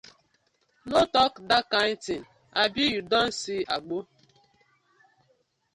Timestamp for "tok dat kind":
1.13-1.97